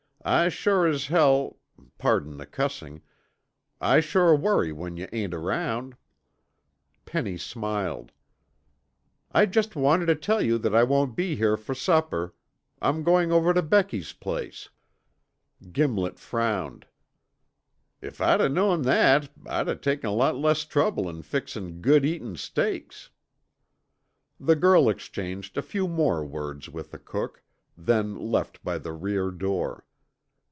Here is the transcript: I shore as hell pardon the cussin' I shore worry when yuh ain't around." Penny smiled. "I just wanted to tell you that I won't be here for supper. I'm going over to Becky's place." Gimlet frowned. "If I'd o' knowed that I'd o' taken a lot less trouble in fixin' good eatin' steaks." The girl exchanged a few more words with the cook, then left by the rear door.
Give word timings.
I 0.23 0.49
shore 0.49 0.85
as 0.85 1.07
hell 1.07 1.57
pardon 1.97 2.37
the 2.37 2.45
cussin' 2.45 3.01
I 3.81 4.01
shore 4.01 4.35
worry 4.35 4.71
when 4.71 4.95
yuh 4.95 5.07
ain't 5.11 5.33
around." 5.33 5.97
Penny 7.05 7.37
smiled. 7.37 8.11
"I 9.31 9.47
just 9.47 9.75
wanted 9.75 10.05
to 10.05 10.15
tell 10.15 10.39
you 10.39 10.59
that 10.59 10.75
I 10.75 10.83
won't 10.83 11.15
be 11.15 11.35
here 11.37 11.57
for 11.57 11.73
supper. 11.73 12.35
I'm 12.83 13.01
going 13.01 13.31
over 13.31 13.51
to 13.51 13.63
Becky's 13.63 14.13
place." 14.13 14.69
Gimlet 15.71 16.19
frowned. 16.19 16.85
"If 17.99 18.21
I'd 18.21 18.41
o' 18.41 18.47
knowed 18.47 18.83
that 18.83 19.31
I'd 19.47 19.67
o' 19.69 19.73
taken 19.75 20.07
a 20.07 20.13
lot 20.13 20.35
less 20.37 20.65
trouble 20.65 21.09
in 21.09 21.23
fixin' 21.23 21.81
good 21.81 22.05
eatin' 22.05 22.35
steaks." 22.37 23.09
The 24.39 24.55
girl 24.55 24.87
exchanged 24.87 25.57
a 25.57 25.63
few 25.63 25.87
more 25.87 26.23
words 26.23 26.69
with 26.69 26.91
the 26.91 26.99
cook, 26.99 27.41
then 27.75 28.15
left 28.15 28.63
by 28.63 28.77
the 28.77 28.93
rear 28.93 29.31
door. 29.31 29.83